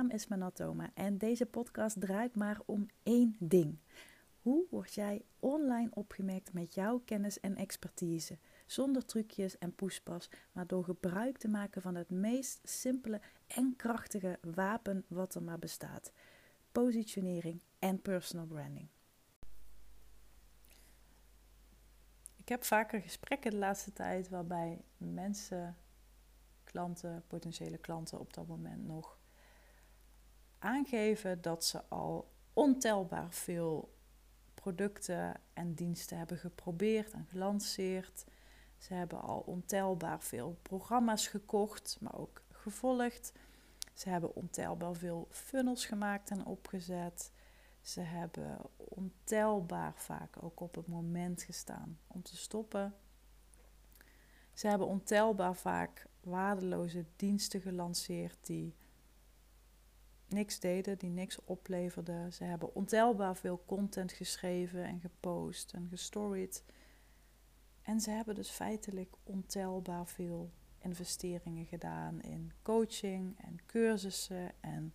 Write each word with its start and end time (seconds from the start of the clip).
naam 0.00 0.10
is 0.10 0.26
Manatoma 0.26 0.90
en 0.94 1.18
deze 1.18 1.46
podcast 1.46 2.00
draait 2.00 2.36
maar 2.36 2.60
om 2.66 2.86
één 3.02 3.36
ding. 3.38 3.78
Hoe 4.42 4.66
word 4.70 4.94
jij 4.94 5.24
online 5.38 5.90
opgemerkt 5.90 6.52
met 6.52 6.74
jouw 6.74 6.98
kennis 6.98 7.40
en 7.40 7.56
expertise? 7.56 8.38
Zonder 8.66 9.04
trucjes 9.04 9.58
en 9.58 9.74
poespas, 9.74 10.30
maar 10.52 10.66
door 10.66 10.84
gebruik 10.84 11.38
te 11.38 11.48
maken 11.48 11.82
van 11.82 11.94
het 11.94 12.10
meest 12.10 12.60
simpele 12.62 13.20
en 13.46 13.76
krachtige 13.76 14.38
wapen 14.54 15.04
wat 15.08 15.34
er 15.34 15.42
maar 15.42 15.58
bestaat: 15.58 16.12
positionering 16.72 17.62
en 17.78 18.02
personal 18.02 18.46
branding. 18.46 18.88
Ik 22.36 22.48
heb 22.48 22.64
vaker 22.64 23.00
gesprekken 23.00 23.50
de 23.50 23.56
laatste 23.56 23.92
tijd 23.92 24.28
waarbij 24.28 24.84
mensen, 24.96 25.76
klanten, 26.64 27.24
potentiële 27.26 27.78
klanten 27.78 28.20
op 28.20 28.34
dat 28.34 28.46
moment 28.46 28.86
nog 28.86 29.18
aangeven 30.60 31.40
dat 31.40 31.64
ze 31.64 31.82
al 31.88 32.30
ontelbaar 32.52 33.32
veel 33.32 33.94
producten 34.54 35.40
en 35.52 35.74
diensten 35.74 36.18
hebben 36.18 36.38
geprobeerd 36.38 37.12
en 37.12 37.26
gelanceerd. 37.30 38.24
Ze 38.78 38.94
hebben 38.94 39.20
al 39.20 39.40
ontelbaar 39.40 40.22
veel 40.22 40.58
programma's 40.62 41.26
gekocht, 41.26 41.98
maar 42.00 42.18
ook 42.18 42.42
gevolgd. 42.48 43.32
Ze 43.94 44.08
hebben 44.08 44.34
ontelbaar 44.34 44.94
veel 44.94 45.28
funnels 45.30 45.86
gemaakt 45.86 46.30
en 46.30 46.46
opgezet. 46.46 47.32
Ze 47.80 48.00
hebben 48.00 48.58
ontelbaar 48.76 49.92
vaak 49.96 50.42
ook 50.42 50.60
op 50.60 50.74
het 50.74 50.86
moment 50.86 51.42
gestaan 51.42 51.98
om 52.06 52.22
te 52.22 52.36
stoppen. 52.36 52.94
Ze 54.52 54.68
hebben 54.68 54.86
ontelbaar 54.86 55.54
vaak 55.54 56.06
waardeloze 56.20 57.04
diensten 57.16 57.60
gelanceerd 57.60 58.46
die 58.46 58.74
niks 60.30 60.60
deden, 60.60 60.98
die 60.98 61.10
niks 61.10 61.44
opleverden. 61.44 62.32
Ze 62.32 62.44
hebben 62.44 62.74
ontelbaar 62.74 63.36
veel 63.36 63.62
content 63.66 64.12
geschreven 64.12 64.84
en 64.84 65.00
gepost 65.00 65.72
en 65.72 65.88
gestoried. 65.88 66.64
En 67.82 68.00
ze 68.00 68.10
hebben 68.10 68.34
dus 68.34 68.50
feitelijk 68.50 69.14
ontelbaar 69.22 70.06
veel 70.06 70.50
investeringen 70.78 71.66
gedaan 71.66 72.20
in 72.20 72.52
coaching 72.62 73.40
en 73.40 73.58
cursussen 73.66 74.52
en 74.60 74.94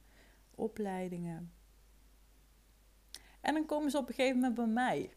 opleidingen. 0.55 1.53
En 3.41 3.53
dan 3.53 3.65
komen 3.65 3.91
ze 3.91 3.97
op 3.97 4.07
een 4.07 4.13
gegeven 4.13 4.39
moment 4.39 4.55
bij 4.55 4.67
mij. 4.67 5.13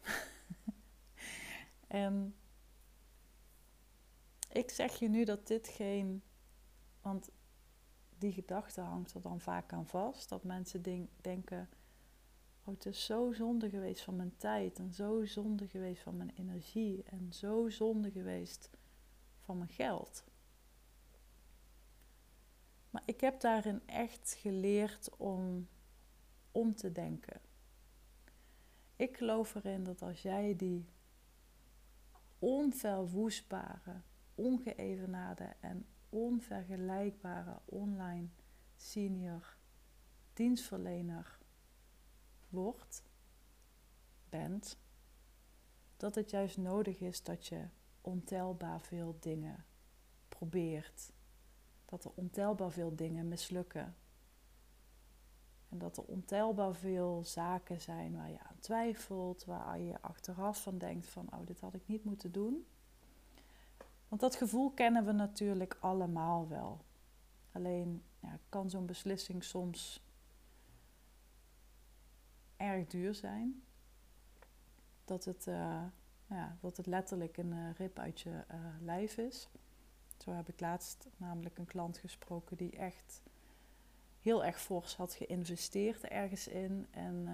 en 2.03 2.35
ik 4.51 4.69
zeg 4.69 4.99
je 4.99 5.09
nu 5.09 5.23
dat 5.23 5.47
dit 5.47 5.67
geen. 5.67 6.23
Want 7.01 7.29
die 8.19 8.33
gedachte 8.33 8.81
hangt 8.81 9.13
er 9.13 9.21
dan 9.21 9.39
vaak 9.39 9.73
aan 9.73 9.87
vast. 9.87 10.29
Dat 10.29 10.43
mensen 10.43 11.09
denken: 11.21 11.69
Oh, 12.63 12.73
het 12.73 12.85
is 12.85 13.05
zo 13.05 13.31
zonde 13.31 13.69
geweest 13.69 14.01
van 14.01 14.15
mijn 14.15 14.37
tijd. 14.37 14.79
En 14.79 14.93
zo 14.93 15.25
zonde 15.25 15.67
geweest 15.67 16.01
van 16.01 16.17
mijn 16.17 16.31
energie. 16.35 17.03
En 17.03 17.33
zo 17.33 17.69
zonde 17.69 18.11
geweest 18.11 18.69
van 19.39 19.57
mijn 19.57 19.69
geld. 19.69 20.23
Maar 22.89 23.03
ik 23.05 23.21
heb 23.21 23.41
daarin 23.41 23.81
echt 23.85 24.35
geleerd 24.39 25.09
om 25.17 25.67
om 26.51 26.75
te 26.75 26.91
denken. 26.91 27.41
Ik 28.95 29.17
geloof 29.17 29.55
erin 29.55 29.83
dat 29.83 30.01
als 30.01 30.21
jij 30.21 30.55
die 30.55 30.85
onverwoestbare, 32.39 34.01
ongeëvenaarde 34.35 35.53
en 35.59 35.85
onvergelijkbare 36.09 37.59
online 37.65 38.27
senior 38.75 39.57
dienstverlener 40.33 41.37
wordt, 42.49 43.03
bent, 44.29 44.77
dat 45.97 46.15
het 46.15 46.29
juist 46.29 46.57
nodig 46.57 46.99
is 46.99 47.23
dat 47.23 47.47
je 47.47 47.67
ontelbaar 48.01 48.81
veel 48.81 49.17
dingen 49.19 49.65
probeert. 50.27 51.11
Dat 51.85 52.03
er 52.03 52.11
ontelbaar 52.15 52.71
veel 52.71 52.95
dingen 52.95 53.27
mislukken. 53.27 53.95
En 55.69 55.77
dat 55.77 55.97
er 55.97 56.03
ontelbaar 56.03 56.75
veel 56.75 57.23
zaken 57.23 57.81
zijn 57.81 58.15
waar 58.15 58.29
je 58.29 58.39
aan 58.39 58.59
twijfelt, 58.59 59.45
waar 59.45 59.79
je 59.79 60.01
achteraf 60.01 60.61
van 60.61 60.77
denkt 60.77 61.07
van, 61.07 61.33
oh, 61.33 61.45
dit 61.45 61.59
had 61.59 61.73
ik 61.73 61.87
niet 61.87 62.03
moeten 62.03 62.31
doen. 62.31 62.67
Want 64.09 64.21
dat 64.21 64.35
gevoel 64.35 64.71
kennen 64.71 65.05
we 65.05 65.11
natuurlijk 65.11 65.77
allemaal 65.79 66.47
wel. 66.47 66.85
Alleen 67.51 68.03
ja, 68.19 68.39
kan 68.49 68.69
zo'n 68.69 68.85
beslissing 68.85 69.43
soms 69.43 70.03
erg 72.57 72.87
duur 72.87 73.15
zijn. 73.15 73.63
Dat 75.05 75.25
het, 75.25 75.47
uh, 75.47 75.83
ja, 76.25 76.57
dat 76.59 76.77
het 76.77 76.85
letterlijk 76.85 77.37
een 77.37 77.51
uh, 77.51 77.73
rip 77.73 77.99
uit 77.99 78.19
je 78.19 78.29
uh, 78.51 78.57
lijf 78.79 79.17
is. 79.17 79.49
Zo 80.17 80.31
heb 80.31 80.49
ik 80.49 80.59
laatst 80.59 81.07
namelijk 81.17 81.57
een 81.57 81.65
klant 81.65 81.97
gesproken 81.97 82.57
die 82.57 82.77
echt 82.77 83.21
heel 84.21 84.45
erg 84.45 84.61
fors 84.61 84.95
had 84.95 85.13
geïnvesteerd 85.13 86.03
ergens 86.03 86.47
in. 86.47 86.87
En 86.91 87.27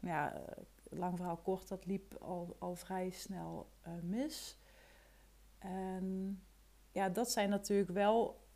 ja, 0.00 0.44
lang 0.82 1.16
verhaal 1.16 1.36
kort, 1.36 1.68
dat 1.68 1.86
liep 1.86 2.14
al, 2.14 2.56
al 2.58 2.74
vrij 2.74 3.10
snel 3.10 3.70
mis. 4.02 4.56
En 5.64 6.42
ja, 6.92 7.08
dat 7.08 7.30
zijn 7.30 7.48
natuurlijk 7.48 7.90
wel 7.90 8.46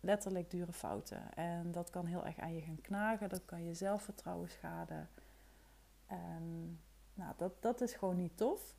letterlijk 0.00 0.50
dure 0.50 0.72
fouten. 0.72 1.34
En 1.34 1.72
dat 1.72 1.90
kan 1.90 2.06
heel 2.06 2.26
erg 2.26 2.38
aan 2.38 2.54
je 2.54 2.60
gaan 2.60 2.80
knagen. 2.80 3.28
Dat 3.28 3.44
kan 3.44 3.64
je 3.64 3.74
zelfvertrouwen 3.74 4.50
schaden. 4.50 5.08
En 6.06 6.78
nou, 7.14 7.34
dat, 7.36 7.62
dat 7.62 7.80
is 7.80 7.92
gewoon 7.92 8.16
niet 8.16 8.36
tof. 8.36 8.74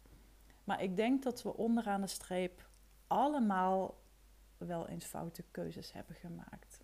Maar 0.63 0.81
ik 0.81 0.95
denk 0.95 1.23
dat 1.23 1.43
we 1.43 1.53
onderaan 1.53 2.01
de 2.01 2.07
streep 2.07 2.69
allemaal 3.07 3.97
wel 4.57 4.87
eens 4.87 5.05
foute 5.05 5.43
keuzes 5.51 5.91
hebben 5.91 6.15
gemaakt. 6.15 6.79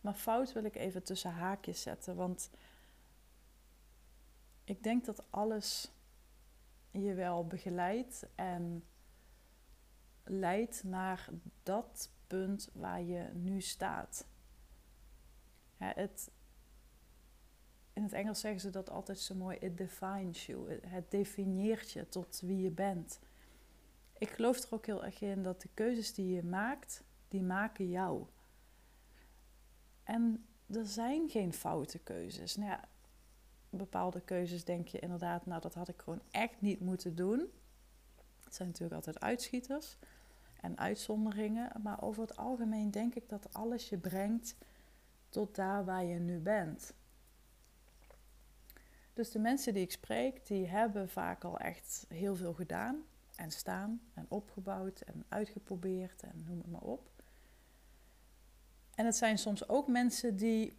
Maar 0.00 0.14
fout 0.14 0.52
wil 0.52 0.64
ik 0.64 0.76
even 0.76 1.02
tussen 1.02 1.32
haakjes 1.32 1.82
zetten, 1.82 2.16
want 2.16 2.50
ik 4.64 4.82
denk 4.82 5.04
dat 5.04 5.24
alles 5.30 5.90
je 7.02 7.14
wel 7.14 7.46
begeleidt 7.46 8.26
en 8.34 8.84
leidt 10.24 10.84
naar 10.84 11.28
dat 11.62 12.12
punt 12.26 12.70
waar 12.72 13.02
je 13.02 13.30
nu 13.32 13.60
staat. 13.60 14.26
het, 15.76 16.30
in 17.92 18.02
het 18.02 18.12
Engels 18.12 18.40
zeggen 18.40 18.60
ze 18.60 18.70
dat 18.70 18.90
altijd 18.90 19.18
zo 19.18 19.34
mooi: 19.34 19.56
it 19.56 19.78
defines 19.78 20.46
you. 20.46 20.80
Het 20.86 21.10
definieert 21.10 21.90
je 21.90 22.08
tot 22.08 22.40
wie 22.40 22.60
je 22.60 22.70
bent. 22.70 23.20
Ik 24.18 24.28
geloof 24.28 24.58
er 24.58 24.74
ook 24.74 24.86
heel 24.86 25.04
erg 25.04 25.20
in 25.20 25.42
dat 25.42 25.62
de 25.62 25.68
keuzes 25.74 26.14
die 26.14 26.34
je 26.34 26.42
maakt, 26.42 27.02
die 27.28 27.42
maken 27.42 27.88
jou. 27.88 28.26
En 30.02 30.46
er 30.66 30.86
zijn 30.86 31.28
geen 31.28 31.52
foute 31.52 31.98
keuzes. 31.98 32.56
Nou 32.56 32.70
ja, 32.70 32.88
bepaalde 33.76 34.20
keuzes 34.20 34.64
denk 34.64 34.88
je 34.88 34.98
inderdaad, 34.98 35.46
nou 35.46 35.60
dat 35.60 35.74
had 35.74 35.88
ik 35.88 36.00
gewoon 36.02 36.22
echt 36.30 36.60
niet 36.60 36.80
moeten 36.80 37.14
doen. 37.14 37.50
Het 38.44 38.54
zijn 38.54 38.68
natuurlijk 38.68 38.96
altijd 38.96 39.20
uitschieters 39.20 39.96
en 40.60 40.78
uitzonderingen. 40.78 41.82
Maar 41.82 42.02
over 42.02 42.22
het 42.22 42.36
algemeen 42.36 42.90
denk 42.90 43.14
ik 43.14 43.28
dat 43.28 43.52
alles 43.52 43.88
je 43.88 43.98
brengt 43.98 44.56
tot 45.28 45.54
daar 45.54 45.84
waar 45.84 46.04
je 46.04 46.18
nu 46.18 46.38
bent. 46.38 46.94
Dus 49.12 49.30
de 49.30 49.38
mensen 49.38 49.74
die 49.74 49.82
ik 49.82 49.92
spreek, 49.92 50.46
die 50.46 50.66
hebben 50.66 51.08
vaak 51.08 51.44
al 51.44 51.58
echt 51.58 52.06
heel 52.08 52.36
veel 52.36 52.54
gedaan 52.54 53.04
en 53.36 53.50
staan 53.50 54.00
en 54.14 54.26
opgebouwd 54.28 55.00
en 55.00 55.24
uitgeprobeerd 55.28 56.22
en 56.22 56.44
noem 56.46 56.58
het 56.58 56.70
maar 56.70 56.80
op. 56.80 57.10
En 58.94 59.04
het 59.04 59.16
zijn 59.16 59.38
soms 59.38 59.68
ook 59.68 59.88
mensen 59.88 60.36
die 60.36 60.76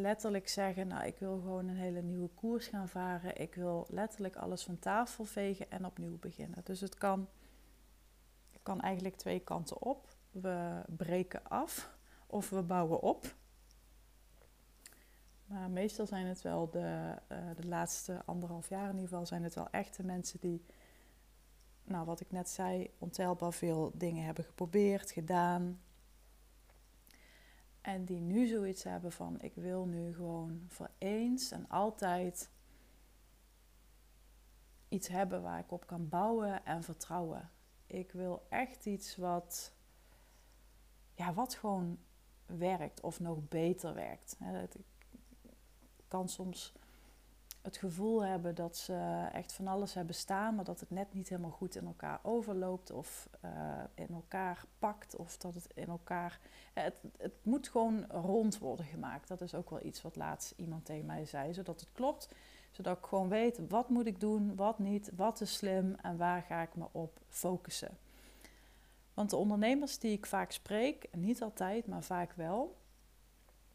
letterlijk 0.00 0.48
zeggen: 0.48 0.86
Nou, 0.86 1.06
ik 1.06 1.18
wil 1.18 1.38
gewoon 1.38 1.68
een 1.68 1.76
hele 1.76 2.02
nieuwe 2.02 2.28
koers 2.28 2.66
gaan 2.66 2.88
varen. 2.88 3.40
Ik 3.40 3.54
wil 3.54 3.86
letterlijk 3.90 4.36
alles 4.36 4.62
van 4.62 4.78
tafel 4.78 5.24
vegen 5.24 5.70
en 5.70 5.86
opnieuw 5.86 6.18
beginnen. 6.18 6.60
Dus 6.64 6.80
het 6.80 6.94
kan 6.94 7.28
kan 8.62 8.80
eigenlijk 8.80 9.16
twee 9.16 9.40
kanten 9.40 9.82
op. 9.82 10.08
We 10.30 10.82
breken 10.96 11.44
af 11.44 11.96
of 12.26 12.50
we 12.50 12.62
bouwen 12.62 13.00
op. 13.00 13.34
Maar 15.44 15.70
meestal 15.70 16.06
zijn 16.06 16.26
het 16.26 16.42
wel 16.42 16.70
de, 16.70 17.14
uh, 17.32 17.38
de 17.56 17.66
laatste 17.66 18.22
anderhalf 18.24 18.68
jaar 18.68 18.88
in 18.88 18.94
ieder 18.94 19.08
geval, 19.08 19.26
zijn 19.26 19.42
het 19.42 19.54
wel 19.54 19.70
echte 19.70 20.02
mensen 20.02 20.40
die, 20.40 20.64
nou 21.84 22.04
wat 22.06 22.20
ik 22.20 22.30
net 22.30 22.48
zei, 22.48 22.90
ontelbaar 22.98 23.52
veel 23.52 23.92
dingen 23.94 24.24
hebben 24.24 24.44
geprobeerd, 24.44 25.10
gedaan. 25.10 25.80
En 27.80 28.04
die 28.04 28.20
nu 28.20 28.46
zoiets 28.46 28.82
hebben 28.82 29.12
van, 29.12 29.40
ik 29.40 29.54
wil 29.54 29.84
nu 29.84 30.14
gewoon 30.14 30.64
voor 30.68 30.90
eens 30.98 31.50
en 31.50 31.68
altijd 31.68 32.50
iets 34.88 35.08
hebben 35.08 35.42
waar 35.42 35.58
ik 35.58 35.72
op 35.72 35.86
kan 35.86 36.08
bouwen 36.08 36.64
en 36.64 36.82
vertrouwen. 36.82 37.50
Ik 37.86 38.12
wil 38.12 38.46
echt 38.48 38.86
iets 38.86 39.16
wat 39.16 39.72
ja, 41.14 41.34
wat 41.34 41.54
gewoon 41.54 41.98
werkt 42.46 43.00
of 43.00 43.20
nog 43.20 43.48
beter 43.48 43.94
werkt. 43.94 44.36
Ik 45.96 46.04
kan 46.08 46.28
soms 46.28 46.72
het 47.62 47.76
gevoel 47.76 48.24
hebben 48.24 48.54
dat 48.54 48.76
ze 48.76 49.28
echt 49.32 49.52
van 49.52 49.66
alles 49.66 49.94
hebben 49.94 50.14
staan, 50.14 50.54
maar 50.54 50.64
dat 50.64 50.80
het 50.80 50.90
net 50.90 51.14
niet 51.14 51.28
helemaal 51.28 51.50
goed 51.50 51.76
in 51.76 51.86
elkaar 51.86 52.18
overloopt 52.22 52.90
of 52.90 53.28
uh, 53.44 53.50
in 53.94 54.08
elkaar 54.14 54.64
pakt 54.78 55.16
of 55.16 55.36
dat 55.36 55.54
het 55.54 55.66
in 55.74 55.88
elkaar. 55.88 56.40
Het, 56.72 57.00
het 57.18 57.34
moet 57.42 57.68
gewoon 57.68 58.06
rond 58.06 58.58
worden 58.58 58.84
gemaakt. 58.86 59.28
Dat 59.28 59.40
is 59.40 59.54
ook 59.54 59.70
wel 59.70 59.84
iets 59.84 60.02
wat 60.02 60.16
laatst 60.16 60.52
iemand 60.56 60.84
tegen 60.84 61.06
mij 61.06 61.24
zei, 61.24 61.54
zodat 61.54 61.80
het 61.80 61.92
klopt. 61.92 62.28
Zodat 62.70 62.98
ik 62.98 63.04
gewoon 63.04 63.28
weet 63.28 63.60
wat 63.68 63.88
moet 63.88 64.06
ik 64.06 64.20
doen, 64.20 64.56
wat 64.56 64.78
niet, 64.78 65.10
wat 65.16 65.40
is 65.40 65.54
slim 65.54 65.94
en 66.02 66.16
waar 66.16 66.42
ga 66.42 66.62
ik 66.62 66.74
me 66.74 66.84
op 66.92 67.20
focussen. 67.28 67.98
Want 69.14 69.30
de 69.30 69.36
ondernemers 69.36 69.98
die 69.98 70.12
ik 70.12 70.26
vaak 70.26 70.50
spreek, 70.50 71.08
niet 71.12 71.42
altijd, 71.42 71.86
maar 71.86 72.02
vaak 72.02 72.32
wel, 72.32 72.76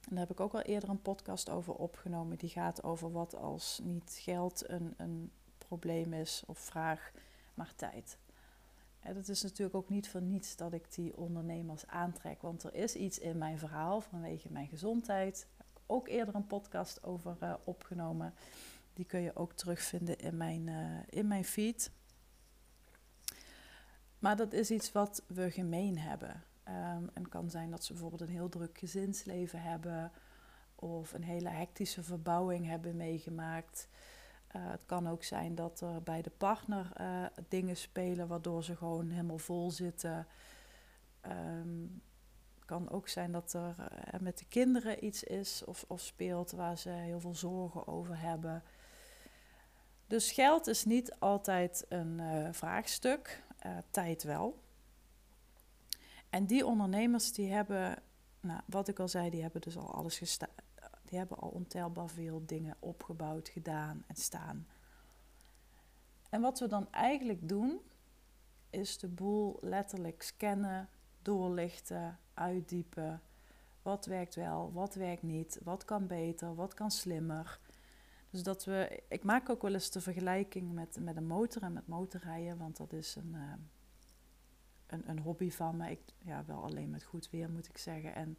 en 0.06 0.16
daar 0.16 0.28
heb 0.28 0.31
ik 0.31 0.40
ook 0.40 0.54
al 0.54 0.62
eerder 0.62 0.90
een 0.90 1.02
podcast 1.02 1.50
over 1.50 1.74
opgenomen. 1.74 2.38
Die 2.38 2.50
gaat 2.50 2.84
over 2.84 3.12
wat 3.12 3.36
als 3.36 3.80
niet 3.84 4.18
geld 4.22 4.69
een, 4.69 4.94
een 4.98 5.31
probleem 5.57 6.13
is 6.13 6.44
of 6.46 6.60
vraag, 6.60 7.12
maar 7.54 7.74
tijd. 7.75 8.18
En 9.00 9.16
het 9.16 9.30
is 9.30 9.42
natuurlijk 9.42 9.75
ook 9.75 9.90
niet 9.90 10.10
voor 10.10 10.22
niets 10.22 10.56
dat 10.56 10.74
ik 10.74 10.94
die 10.94 11.18
ondernemers 11.18 11.88
aantrek. 11.88 12.42
Want 12.42 12.63
er 12.63 12.74
is 12.74 12.96
iets 12.96 13.19
in 13.19 13.38
mijn 13.38 13.60
verhaal 13.60 14.02
vanwege 14.02 14.52
mijn 14.52 14.68
gezondheid. 14.68 15.48
Daar 15.57 15.68
heb 15.68 15.78
ik 15.78 15.81
ook 15.88 16.08
eerder 16.08 16.36
een 16.36 16.48
podcast 16.48 17.04
over 17.04 17.38
uh, 17.44 17.54
opgenomen. 17.63 18.34
Die 18.94 19.06
kun 19.06 19.19
je 19.19 19.36
ook 19.36 19.54
terugvinden 19.54 20.19
in 20.19 20.38
mijn, 20.38 20.68
uh, 20.68 21.00
in 21.10 21.28
mijn 21.28 21.46
feed. 21.46 21.92
Maar 24.19 24.36
dat 24.36 24.54
is 24.54 24.72
iets 24.72 24.92
wat 24.92 25.24
we 25.28 25.51
gemeen 25.51 25.98
hebben. 25.98 26.44
Um, 26.68 27.10
en 27.14 27.24
het 27.24 27.30
kan 27.30 27.50
zijn 27.50 27.70
dat 27.70 27.84
ze 27.84 27.92
bijvoorbeeld 27.92 28.22
een 28.22 28.36
heel 28.36 28.50
druk 28.50 28.78
gezinsleven 28.78 29.62
hebben 29.62 30.12
of 30.76 31.14
een 31.14 31.24
hele 31.24 31.50
hectische 31.50 32.04
verbouwing 32.04 32.66
hebben 32.66 32.96
meegemaakt. 32.96 33.88
Uh, 34.56 34.72
het 34.72 34.86
kan 34.86 35.08
ook 35.08 35.24
zijn 35.24 35.56
dat 35.56 35.82
er 35.82 36.04
bij 36.04 36.22
de 36.22 36.30
partner 36.30 36.92
uh, 37.02 37.26
dingen 37.48 37.78
spelen 37.78 38.28
waardoor 38.28 38.64
ze 38.64 38.76
gewoon 38.76 39.10
helemaal 39.10 39.38
vol 39.38 39.72
zitten. 39.72 40.28
Um, 41.28 42.02
het 42.56 42.66
kan 42.66 42.90
ook 42.90 43.08
zijn 43.08 43.32
dat 43.32 43.54
er 43.54 43.76
uh, 43.80 44.20
met 44.20 44.38
de 44.38 44.46
kinderen 44.46 45.06
iets 45.06 45.24
is 45.24 45.64
of, 45.64 45.86
of 45.88 46.02
speelt 46.02 46.52
waar 46.52 46.78
ze 46.78 46.90
heel 46.90 47.20
veel 47.20 47.36
zorgen 47.36 47.88
over 47.88 48.20
hebben. 48.20 48.64
Dus 50.08 50.32
geld 50.32 50.68
is 50.68 50.86
niet 50.86 51.16
altijd 51.20 51.86
een 51.90 52.22
vraagstuk, 52.54 53.44
tijd 53.90 54.24
wel. 54.24 54.64
En 56.36 56.46
die 56.46 56.66
ondernemers 56.66 57.32
die 57.34 57.52
hebben, 57.52 58.02
nou, 58.40 58.62
wat 58.66 58.88
ik 58.88 59.00
al 59.00 59.08
zei, 59.08 59.30
die 59.30 59.42
hebben 59.42 59.62
dus 59.62 59.78
al 59.78 59.94
alles 59.94 60.18
gestaan. 60.18 60.50
Die 61.04 61.18
hebben 61.18 61.38
al 61.38 61.50
ontelbaar 61.50 62.10
veel 62.10 62.46
dingen 62.46 62.76
opgebouwd, 62.80 63.50
gedaan 63.50 64.04
en 64.08 64.16
staan. 64.16 64.68
En 66.30 66.42
wat 66.42 66.60
we 66.60 66.68
dan 66.68 66.92
eigenlijk 66.92 67.50
doen, 67.50 67.80
is 68.70 68.98
de 68.98 69.08
boel 69.08 69.58
letterlijk 69.62 70.22
scannen, 70.22 70.90
doorlichten, 71.22 72.20
uitdiepen. 72.34 73.22
Wat 73.82 74.06
werkt 74.06 74.36
wel, 74.36 74.72
wat 74.74 74.96
werkt 74.96 75.24
niet, 75.24 75.60
wat 75.64 75.86
kan 75.86 76.08
beter, 76.08 76.56
wat 76.56 76.74
kan 76.74 76.92
slimmer. 76.92 77.60
Dus 78.30 78.44
dat 78.44 78.66
we, 78.66 79.04
ik 79.10 79.24
maak 79.24 79.50
ook 79.50 79.62
wel 79.62 79.74
eens 79.74 79.92
de 79.92 80.02
vergelijking 80.02 80.74
met, 80.74 80.98
met 81.00 81.16
een 81.16 81.28
motor 81.28 81.62
en 81.64 81.74
met 81.74 81.88
motorrijden, 81.88 82.58
want 82.58 82.78
dat 82.78 82.94
is 82.94 83.16
een, 83.16 83.32
uh, 83.34 83.54
een, 85.06 85.20
hobby 85.20 85.52
van 85.52 85.78
me. 85.78 85.92
Ik, 85.92 86.00
ja, 86.18 86.44
wel 86.46 86.64
alleen 86.64 86.90
met 86.90 87.04
goed 87.04 87.30
weer 87.30 87.50
moet 87.50 87.68
ik 87.68 87.78
zeggen. 87.78 88.16
En 88.16 88.38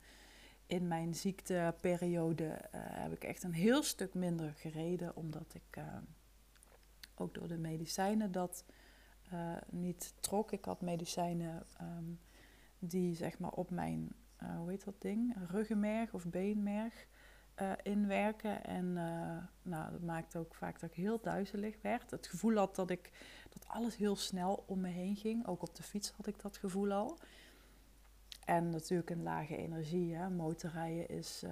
in 0.67 0.89
mijn 0.89 1.15
ziekteperiode 1.15 2.45
uh, 2.45 2.59
heb 2.73 3.13
ik 3.13 3.25
echt 3.25 3.43
een 3.43 3.53
heel 3.53 3.83
stuk 3.83 4.15
minder 4.15 4.53
gereden, 4.55 5.17
omdat 5.17 5.55
ik 5.55 5.77
uh, 5.79 5.85
ook 7.15 7.35
door 7.35 7.49
de 7.49 7.59
medicijnen 7.59 8.33
dat 8.33 8.65
uh, 9.33 9.57
niet 9.71 10.15
trok. 10.21 10.53
Ik 10.53 10.65
had 10.65 10.81
medicijnen 10.81 11.67
um, 11.81 12.21
die 12.79 13.15
zeg 13.15 13.39
maar 13.39 13.51
op 13.51 13.71
mijn, 13.71 14.13
hoe 14.57 14.71
heet 14.71 14.85
dat 14.85 15.01
ding, 15.01 15.37
ruggenmerg 15.51 16.15
of 16.15 16.27
beenmerg 16.27 17.07
uh, 17.63 17.73
inwerken. 17.83 18.65
En 18.65 18.85
uh, 18.85 19.37
nou, 19.63 19.91
dat 19.91 20.03
maakte 20.03 20.39
ook 20.39 20.55
vaak 20.55 20.81
dat 20.81 20.91
ik 20.91 20.97
heel 20.97 21.21
duizelig 21.21 21.77
werd. 21.83 22.11
Het 22.11 22.27
gevoel 22.27 22.57
had 22.57 22.77
dat, 22.77 22.91
ik, 22.91 23.11
dat 23.49 23.69
alles 23.69 23.97
heel 23.97 24.17
snel 24.17 24.65
om 24.67 24.81
me 24.81 24.89
heen 24.89 25.17
ging. 25.17 25.47
Ook 25.47 25.63
op 25.63 25.75
de 25.75 25.83
fiets 25.83 26.11
had 26.11 26.27
ik 26.27 26.41
dat 26.41 26.57
gevoel 26.57 26.93
al. 26.93 27.19
En 28.45 28.71
natuurlijk 28.71 29.11
een 29.11 29.23
lage 29.23 29.57
energie. 29.57 30.15
Hè. 30.15 30.31
Motorrijden 30.31 31.09
is, 31.09 31.43
uh, 31.45 31.51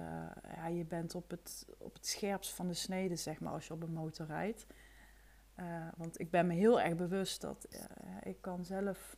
ja, 0.55 0.67
je 0.67 0.85
bent 0.85 1.15
op 1.15 1.29
het, 1.29 1.67
op 1.77 1.93
het 1.93 2.07
scherpst 2.07 2.51
van 2.51 2.67
de 2.67 2.73
snede, 2.73 3.15
zeg 3.15 3.39
maar, 3.39 3.53
als 3.53 3.67
je 3.67 3.73
op 3.73 3.83
een 3.83 3.93
motor 3.93 4.25
rijdt. 4.25 4.65
want 5.97 6.19
ik 6.19 6.31
ben 6.31 6.47
me 6.47 6.53
heel 6.53 6.81
erg 6.81 6.95
bewust 6.95 7.41
dat 7.41 7.67
ik 8.23 8.41
kan 8.41 8.65
zelf, 8.65 9.17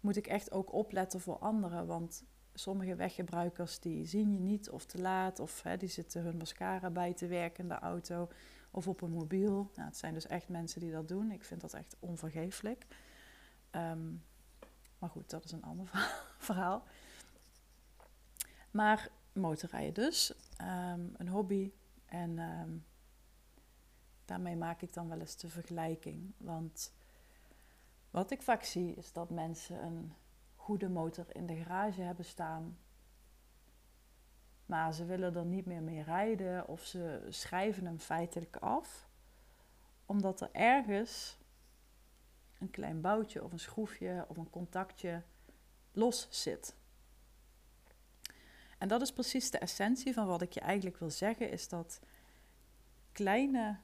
moet 0.00 0.16
ik 0.16 0.26
echt 0.26 0.52
ook 0.52 0.72
opletten 0.72 1.20
voor 1.20 1.38
anderen. 1.38 1.86
Want 1.86 2.24
sommige 2.54 2.94
weggebruikers 2.94 3.78
die 3.78 4.06
zien 4.06 4.32
je 4.32 4.40
niet 4.40 4.70
of 4.70 4.84
te 4.84 5.00
laat 5.00 5.38
of 5.38 5.62
hè, 5.62 5.76
die 5.76 5.88
zitten 5.88 6.22
hun 6.22 6.36
mascara 6.36 6.90
bij 6.90 7.14
te 7.14 7.26
werken 7.26 7.62
in 7.62 7.68
de 7.68 7.78
auto 7.78 8.28
of 8.70 8.88
op 8.88 9.00
een 9.00 9.10
mobiel. 9.10 9.70
Nou, 9.74 9.88
het 9.88 9.96
zijn 9.96 10.14
dus 10.14 10.26
echt 10.26 10.48
mensen 10.48 10.80
die 10.80 10.92
dat 10.92 11.08
doen. 11.08 11.30
Ik 11.30 11.44
vind 11.44 11.60
dat 11.60 11.74
echt 11.74 11.96
onvergeeflijk. 12.00 12.86
Um, 13.70 14.24
maar 14.98 15.10
goed, 15.10 15.30
dat 15.30 15.44
is 15.44 15.52
een 15.52 15.62
ander 15.62 15.90
verhaal. 16.38 16.84
Maar 18.70 19.08
motorrijden 19.32 19.94
dus, 19.94 20.34
um, 20.60 21.14
een 21.16 21.28
hobby. 21.28 21.72
En 22.06 22.38
um, 22.38 22.84
daarmee 24.24 24.56
maak 24.56 24.82
ik 24.82 24.92
dan 24.92 25.08
wel 25.08 25.20
eens 25.20 25.36
de 25.36 25.48
vergelijking. 25.48 26.32
Want 26.36 26.92
wat 28.10 28.30
ik 28.30 28.42
vaak 28.42 28.62
zie 28.62 28.94
is 28.94 29.12
dat 29.12 29.30
mensen 29.30 29.84
een 29.84 30.14
goede 30.70 30.88
motor 30.88 31.26
in 31.32 31.46
de 31.46 31.56
garage 31.56 32.02
hebben 32.02 32.24
staan. 32.24 32.78
Maar 34.66 34.94
ze 34.94 35.04
willen 35.04 35.36
er 35.36 35.44
niet 35.44 35.66
meer 35.66 35.82
mee 35.82 36.02
rijden 36.02 36.68
of 36.68 36.84
ze 36.84 37.26
schrijven 37.28 37.84
hem 37.84 37.98
feitelijk 37.98 38.56
af. 38.56 39.08
Omdat 40.06 40.40
er 40.40 40.48
ergens 40.52 41.38
een 42.58 42.70
klein 42.70 43.00
boutje 43.00 43.44
of 43.44 43.52
een 43.52 43.58
schroefje 43.58 44.24
of 44.28 44.36
een 44.36 44.50
contactje 44.50 45.22
los 45.92 46.26
zit. 46.30 46.76
En 48.78 48.88
dat 48.88 49.02
is 49.02 49.12
precies 49.12 49.50
de 49.50 49.58
essentie 49.58 50.12
van 50.12 50.26
wat 50.26 50.42
ik 50.42 50.52
je 50.52 50.60
eigenlijk 50.60 50.96
wil 50.96 51.10
zeggen, 51.10 51.50
is 51.50 51.68
dat 51.68 52.00
kleine 53.12 53.78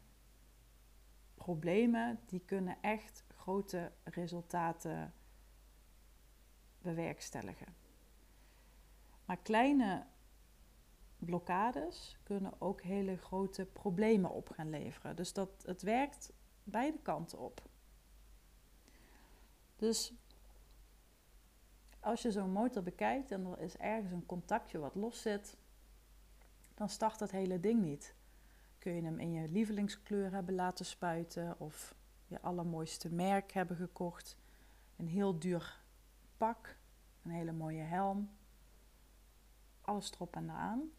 problemen, 1.34 2.20
die 2.26 2.40
kunnen 2.40 2.76
echt 2.80 3.24
grote 3.28 3.92
resultaten 4.04 5.14
bewerkstelligen. 6.86 7.74
Maar 9.24 9.36
kleine 9.36 10.06
blokkades 11.18 12.16
kunnen 12.22 12.60
ook 12.60 12.82
hele 12.82 13.16
grote 13.16 13.64
problemen 13.64 14.30
op 14.30 14.48
gaan 14.48 14.70
leveren. 14.70 15.16
Dus 15.16 15.32
dat, 15.32 15.50
het 15.64 15.82
werkt 15.82 16.32
beide 16.64 16.98
kanten 16.98 17.38
op. 17.38 17.62
Dus 19.76 20.12
als 22.00 22.22
je 22.22 22.32
zo'n 22.32 22.50
motor 22.50 22.82
bekijkt 22.82 23.30
en 23.30 23.46
er 23.46 23.60
is 23.60 23.76
ergens 23.76 24.12
een 24.12 24.26
contactje 24.26 24.78
wat 24.78 24.94
los 24.94 25.22
zit, 25.22 25.56
dan 26.74 26.88
start 26.88 27.20
het 27.20 27.30
hele 27.30 27.60
ding 27.60 27.82
niet. 27.82 28.14
Kun 28.78 28.94
je 28.94 29.02
hem 29.02 29.18
in 29.18 29.32
je 29.32 29.48
lievelingskleur 29.48 30.32
hebben 30.32 30.54
laten 30.54 30.84
spuiten 30.84 31.60
of 31.60 31.94
je 32.26 32.40
allermooiste 32.40 33.12
merk 33.12 33.52
hebben 33.52 33.76
gekocht, 33.76 34.36
een 34.96 35.08
heel 35.08 35.38
duur 35.38 35.84
pak, 36.36 36.78
een 37.22 37.30
hele 37.30 37.52
mooie 37.52 37.82
helm, 37.82 38.30
alles 39.80 40.12
erop 40.12 40.36
en 40.36 40.50
eraan. 40.50 40.90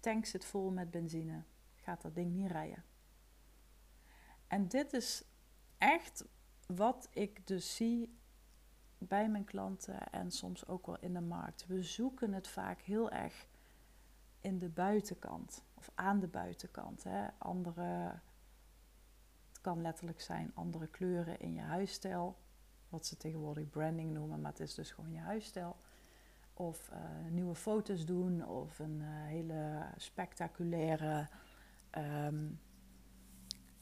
Tank 0.00 0.24
zit 0.26 0.44
vol 0.44 0.70
met 0.70 0.90
benzine, 0.90 1.42
gaat 1.74 2.02
dat 2.02 2.14
ding 2.14 2.32
niet 2.32 2.50
rijden. 2.50 2.84
En 4.46 4.68
dit 4.68 4.92
is 4.92 5.24
echt 5.78 6.24
wat 6.66 7.08
ik 7.10 7.46
dus 7.46 7.76
zie 7.76 8.18
bij 8.98 9.28
mijn 9.28 9.44
klanten 9.44 10.10
en 10.10 10.30
soms 10.30 10.66
ook 10.66 10.86
wel 10.86 10.98
in 10.98 11.12
de 11.12 11.20
markt. 11.20 11.66
We 11.66 11.82
zoeken 11.82 12.32
het 12.32 12.48
vaak 12.48 12.80
heel 12.80 13.10
erg 13.10 13.46
in 14.40 14.58
de 14.58 14.68
buitenkant 14.68 15.64
of 15.74 15.90
aan 15.94 16.20
de 16.20 16.28
buitenkant. 16.28 17.04
Hè. 17.04 17.28
Andere, 17.38 18.20
het 19.48 19.60
kan 19.60 19.80
letterlijk 19.80 20.20
zijn 20.20 20.50
andere 20.54 20.86
kleuren 20.86 21.40
in 21.40 21.54
je 21.54 21.60
huisstijl 21.60 22.38
wat 22.94 23.06
ze 23.06 23.16
tegenwoordig 23.16 23.70
branding 23.70 24.12
noemen, 24.12 24.40
maar 24.40 24.50
het 24.50 24.60
is 24.60 24.74
dus 24.74 24.90
gewoon 24.90 25.12
je 25.12 25.18
huisstijl. 25.18 25.76
Of 26.54 26.90
uh, 26.92 26.98
nieuwe 27.30 27.54
foto's 27.54 28.06
doen, 28.06 28.48
of 28.48 28.78
een 28.78 29.00
uh, 29.00 29.06
hele 29.08 29.86
spectaculaire 29.96 31.28
um, 31.98 32.60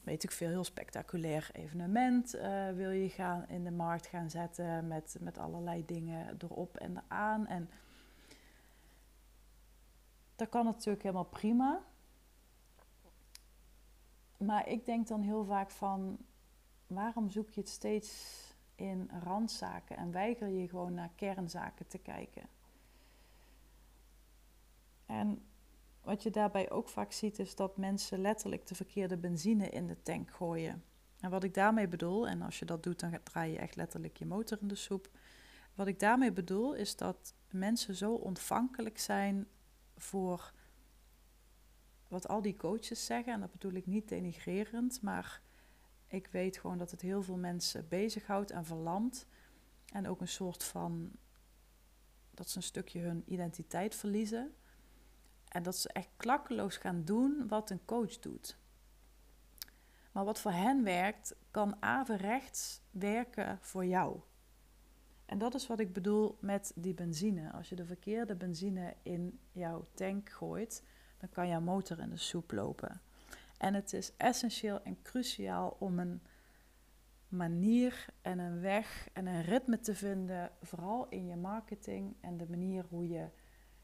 weet 0.03 0.23
ik 0.23 0.31
veel, 0.31 0.49
heel 0.49 0.63
spectaculair 0.63 1.49
evenement 1.51 2.35
uh, 2.35 2.71
wil 2.71 2.89
je 2.89 3.09
gaan 3.09 3.47
in 3.47 3.63
de 3.63 3.71
markt 3.71 4.05
gaan 4.05 4.29
zetten 4.29 4.87
met, 4.87 5.17
met 5.19 5.37
allerlei 5.37 5.85
dingen 5.85 6.35
erop 6.37 6.77
en 6.77 6.97
eraan. 6.97 7.47
En 7.47 7.69
dat 10.35 10.49
kan 10.49 10.65
natuurlijk 10.65 11.03
helemaal 11.03 11.23
prima. 11.23 11.83
Maar 14.37 14.67
ik 14.67 14.85
denk 14.85 15.07
dan 15.07 15.21
heel 15.21 15.45
vaak 15.45 15.69
van, 15.71 16.17
waarom 16.87 17.29
zoek 17.29 17.49
je 17.49 17.59
het 17.59 17.69
steeds 17.69 18.52
in 18.75 19.09
randzaken 19.23 19.97
en 19.97 20.11
weiger 20.11 20.47
je 20.47 20.67
gewoon 20.67 20.93
naar 20.93 21.11
kernzaken 21.15 21.87
te 21.87 21.97
kijken? 21.97 22.43
En 25.05 25.41
wat 26.01 26.23
je 26.23 26.29
daarbij 26.29 26.71
ook 26.71 26.89
vaak 26.89 27.11
ziet, 27.11 27.39
is 27.39 27.55
dat 27.55 27.77
mensen 27.77 28.21
letterlijk 28.21 28.67
de 28.67 28.75
verkeerde 28.75 29.17
benzine 29.17 29.69
in 29.69 29.87
de 29.87 30.01
tank 30.01 30.31
gooien. 30.31 30.83
En 31.19 31.29
wat 31.29 31.43
ik 31.43 31.53
daarmee 31.53 31.87
bedoel, 31.87 32.27
en 32.27 32.41
als 32.41 32.59
je 32.59 32.65
dat 32.65 32.83
doet, 32.83 32.99
dan 32.99 33.19
draai 33.23 33.51
je 33.51 33.57
echt 33.57 33.75
letterlijk 33.75 34.17
je 34.17 34.25
motor 34.25 34.57
in 34.61 34.67
de 34.67 34.75
soep. 34.75 35.09
Wat 35.75 35.87
ik 35.87 35.99
daarmee 35.99 36.31
bedoel, 36.31 36.73
is 36.73 36.95
dat 36.95 37.33
mensen 37.49 37.95
zo 37.95 38.13
ontvankelijk 38.13 38.99
zijn 38.99 39.47
voor 39.97 40.53
wat 42.07 42.27
al 42.27 42.41
die 42.41 42.55
coaches 42.55 43.05
zeggen. 43.05 43.33
En 43.33 43.39
dat 43.39 43.51
bedoel 43.51 43.73
ik 43.73 43.85
niet 43.85 44.09
denigrerend, 44.09 45.01
maar 45.01 45.41
ik 46.13 46.27
weet 46.27 46.57
gewoon 46.57 46.77
dat 46.77 46.91
het 46.91 47.01
heel 47.01 47.23
veel 47.23 47.37
mensen 47.37 47.87
bezighoudt 47.87 48.51
en 48.51 48.65
verlamt. 48.65 49.25
En 49.93 50.07
ook 50.07 50.21
een 50.21 50.27
soort 50.27 50.63
van 50.63 51.11
dat 52.31 52.49
ze 52.49 52.57
een 52.57 52.63
stukje 52.63 52.99
hun 52.99 53.23
identiteit 53.25 53.95
verliezen. 53.95 54.55
En 55.47 55.63
dat 55.63 55.77
ze 55.77 55.89
echt 55.89 56.09
klakkeloos 56.17 56.77
gaan 56.77 57.03
doen 57.03 57.47
wat 57.47 57.69
een 57.69 57.85
coach 57.85 58.19
doet. 58.19 58.57
Maar 60.11 60.25
wat 60.25 60.39
voor 60.39 60.51
hen 60.51 60.83
werkt, 60.83 61.35
kan 61.51 61.81
averechts 61.81 62.81
werken 62.91 63.57
voor 63.61 63.85
jou. 63.85 64.19
En 65.25 65.37
dat 65.37 65.53
is 65.53 65.67
wat 65.67 65.79
ik 65.79 65.93
bedoel 65.93 66.37
met 66.39 66.71
die 66.75 66.93
benzine. 66.93 67.51
Als 67.51 67.69
je 67.69 67.75
de 67.75 67.85
verkeerde 67.85 68.35
benzine 68.35 68.95
in 69.03 69.39
jouw 69.51 69.87
tank 69.93 70.29
gooit, 70.29 70.83
dan 71.17 71.29
kan 71.29 71.47
jouw 71.47 71.61
motor 71.61 71.99
in 71.99 72.09
de 72.09 72.17
soep 72.17 72.51
lopen. 72.51 73.01
En 73.57 73.73
het 73.73 73.93
is 73.93 74.11
essentieel 74.17 74.81
en 74.81 75.01
cruciaal 75.01 75.75
om 75.79 75.99
een 75.99 76.21
manier 77.27 78.05
en 78.21 78.39
een 78.39 78.61
weg 78.61 79.09
en 79.13 79.25
een 79.25 79.41
ritme 79.41 79.79
te 79.79 79.95
vinden, 79.95 80.51
vooral 80.61 81.07
in 81.09 81.27
je 81.27 81.35
marketing 81.35 82.15
en 82.21 82.37
de 82.37 82.45
manier 82.49 82.85
hoe 82.89 83.07
je 83.07 83.27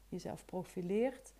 jezelf 0.08 0.44
profileert, 0.44 1.34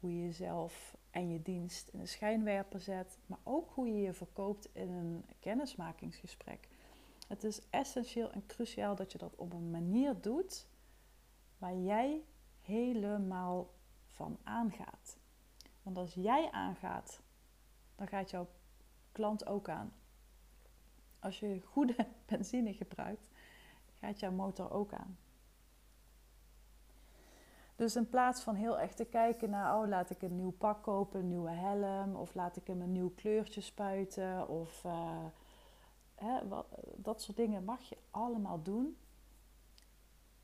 hoe 0.00 0.16
je 0.16 0.22
jezelf 0.22 0.96
en 1.10 1.30
je 1.30 1.42
dienst 1.42 1.88
in 1.88 1.98
de 1.98 2.06
schijnwerper 2.06 2.80
zet, 2.80 3.18
maar 3.26 3.38
ook 3.42 3.70
hoe 3.70 3.88
je 3.88 4.00
je 4.00 4.12
verkoopt 4.12 4.68
in 4.72 4.88
een 4.88 5.24
kennismakingsgesprek. 5.40 6.68
Het 7.28 7.44
is 7.44 7.60
essentieel 7.70 8.30
en 8.30 8.46
cruciaal 8.46 8.94
dat 8.94 9.12
je 9.12 9.18
dat 9.18 9.36
op 9.36 9.52
een 9.52 9.70
manier 9.70 10.20
doet 10.20 10.66
waar 11.58 11.76
jij 11.76 12.24
helemaal 12.60 13.70
van 14.06 14.38
aangaat. 14.42 15.18
Want 15.82 15.98
als 15.98 16.14
jij 16.14 16.50
aangaat, 16.50 17.20
dan 17.96 18.08
gaat 18.08 18.30
jouw 18.30 18.48
klant 19.12 19.46
ook 19.46 19.68
aan. 19.68 19.92
Als 21.18 21.40
je 21.40 21.60
goede 21.60 21.96
benzine 22.26 22.74
gebruikt, 22.74 23.28
gaat 23.94 24.20
jouw 24.20 24.32
motor 24.32 24.70
ook 24.70 24.92
aan. 24.92 25.18
Dus 27.76 27.96
in 27.96 28.08
plaats 28.08 28.42
van 28.42 28.54
heel 28.54 28.80
erg 28.80 28.94
te 28.94 29.04
kijken 29.04 29.50
naar, 29.50 29.76
oh 29.76 29.88
laat 29.88 30.10
ik 30.10 30.22
een 30.22 30.36
nieuw 30.36 30.52
pak 30.52 30.82
kopen, 30.82 31.20
een 31.20 31.28
nieuwe 31.28 31.50
helm, 31.50 32.16
of 32.16 32.34
laat 32.34 32.56
ik 32.56 32.66
hem 32.66 32.80
een 32.80 32.92
nieuw 32.92 33.12
kleurtje 33.14 33.60
spuiten, 33.60 34.48
of 34.48 34.84
uh, 34.84 35.24
hè, 36.14 36.48
wat, 36.48 36.66
dat 36.96 37.22
soort 37.22 37.36
dingen 37.36 37.64
mag 37.64 37.82
je 37.82 37.96
allemaal 38.10 38.62
doen. 38.62 38.96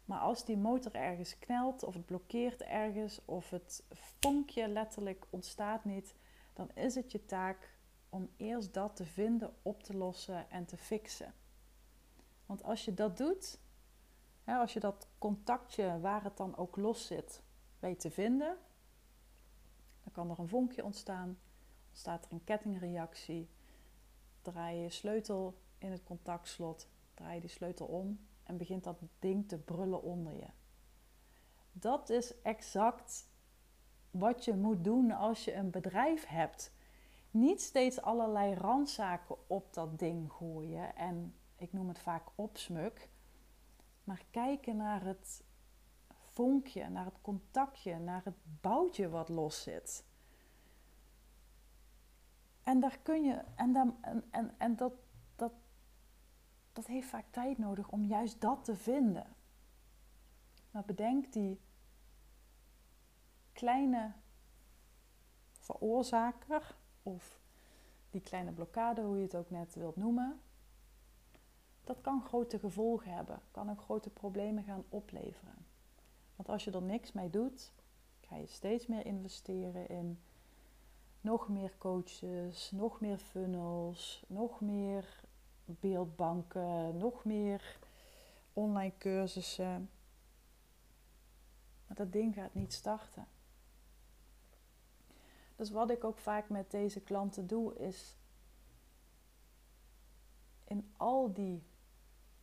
Maar 0.04 0.18
als 0.18 0.44
die 0.44 0.56
motor 0.56 0.94
ergens 0.94 1.38
knelt, 1.38 1.82
of 1.82 1.94
het 1.94 2.06
blokkeert 2.06 2.62
ergens, 2.62 3.20
of 3.24 3.50
het 3.50 3.84
vonkje 3.90 4.68
letterlijk 4.68 5.26
ontstaat 5.30 5.84
niet, 5.84 6.14
dan 6.52 6.70
is 6.74 6.94
het 6.94 7.12
je 7.12 7.24
taak 7.24 7.76
om 8.08 8.30
eerst 8.36 8.74
dat 8.74 8.96
te 8.96 9.04
vinden, 9.04 9.54
op 9.62 9.82
te 9.82 9.96
lossen 9.96 10.50
en 10.50 10.64
te 10.64 10.76
fixen. 10.76 11.34
Want 12.46 12.62
als 12.62 12.84
je 12.84 12.94
dat 12.94 13.16
doet, 13.16 13.58
als 14.44 14.72
je 14.72 14.80
dat 14.80 15.08
contactje 15.18 16.00
waar 16.00 16.24
het 16.24 16.36
dan 16.36 16.56
ook 16.56 16.76
los 16.76 17.06
zit, 17.06 17.42
weet 17.78 18.00
te 18.00 18.10
vinden, 18.10 18.58
dan 20.02 20.12
kan 20.12 20.30
er 20.30 20.38
een 20.38 20.48
vonkje 20.48 20.84
ontstaan, 20.84 21.38
ontstaat 21.88 22.24
er 22.24 22.32
een 22.32 22.44
kettingreactie, 22.44 23.50
draai 24.42 24.76
je 24.76 24.90
sleutel 24.90 25.58
in 25.78 25.90
het 25.90 26.04
contactslot, 26.04 26.88
draai 27.14 27.34
je 27.34 27.40
die 27.40 27.50
sleutel 27.50 27.86
om 27.86 28.26
en 28.42 28.56
begint 28.56 28.84
dat 28.84 29.00
ding 29.18 29.48
te 29.48 29.58
brullen 29.58 30.02
onder 30.02 30.32
je. 30.32 30.48
Dat 31.72 32.10
is 32.10 32.42
exact 32.42 33.30
wat 34.12 34.44
je 34.44 34.54
moet 34.54 34.84
doen 34.84 35.10
als 35.10 35.44
je 35.44 35.54
een 35.54 35.70
bedrijf 35.70 36.26
hebt. 36.26 36.72
Niet 37.30 37.60
steeds 37.60 38.00
allerlei 38.00 38.54
randzaken 38.54 39.36
op 39.46 39.74
dat 39.74 39.98
ding 39.98 40.32
gooien 40.32 40.96
en 40.96 41.34
ik 41.56 41.72
noem 41.72 41.88
het 41.88 41.98
vaak 41.98 42.22
opsmuk. 42.34 43.08
Maar 44.04 44.24
kijken 44.30 44.76
naar 44.76 45.04
het 45.04 45.44
vonkje, 46.10 46.88
naar 46.88 47.04
het 47.04 47.20
contactje, 47.20 47.98
naar 47.98 48.20
het 48.24 48.36
boutje 48.60 49.08
wat 49.08 49.28
los 49.28 49.62
zit. 49.62 50.04
En 52.62 52.80
daar 52.80 52.98
kun 53.02 53.24
je, 53.24 53.42
en, 53.54 53.72
dan, 53.72 53.96
en, 54.00 54.24
en, 54.30 54.54
en 54.58 54.76
dat, 54.76 54.92
dat, 55.36 55.52
dat 56.72 56.86
heeft 56.86 57.08
vaak 57.08 57.26
tijd 57.30 57.58
nodig 57.58 57.88
om 57.88 58.04
juist 58.04 58.40
dat 58.40 58.64
te 58.64 58.76
vinden. 58.76 59.26
Maar 60.70 60.84
bedenk 60.84 61.32
die 61.32 61.60
kleine 63.62 64.12
veroorzaker 65.58 66.76
of 67.02 67.40
die 68.10 68.20
kleine 68.20 68.52
blokkade, 68.52 69.02
hoe 69.02 69.16
je 69.16 69.22
het 69.22 69.36
ook 69.36 69.50
net 69.50 69.74
wilt 69.74 69.96
noemen, 69.96 70.40
dat 71.84 72.00
kan 72.00 72.22
grote 72.22 72.58
gevolgen 72.58 73.14
hebben, 73.14 73.40
kan 73.50 73.70
ook 73.70 73.80
grote 73.80 74.10
problemen 74.10 74.64
gaan 74.64 74.84
opleveren. 74.88 75.66
Want 76.36 76.48
als 76.48 76.64
je 76.64 76.70
er 76.70 76.82
niks 76.82 77.12
mee 77.12 77.30
doet, 77.30 77.72
ga 78.20 78.36
je 78.36 78.46
steeds 78.46 78.86
meer 78.86 79.06
investeren 79.06 79.88
in 79.88 80.20
nog 81.20 81.48
meer 81.48 81.72
coaches, 81.78 82.70
nog 82.70 83.00
meer 83.00 83.18
funnels, 83.18 84.24
nog 84.28 84.60
meer 84.60 85.20
beeldbanken, 85.64 86.96
nog 86.96 87.24
meer 87.24 87.78
online 88.52 88.92
cursussen. 88.98 89.90
Maar 91.86 91.96
dat 91.96 92.12
ding 92.12 92.34
gaat 92.34 92.54
niet 92.54 92.72
starten. 92.72 93.26
Dus 95.56 95.70
wat 95.70 95.90
ik 95.90 96.04
ook 96.04 96.18
vaak 96.18 96.48
met 96.48 96.70
deze 96.70 97.00
klanten 97.00 97.46
doe, 97.46 97.74
is 97.74 98.16
in 100.64 100.92
al 100.96 101.32
die 101.32 101.62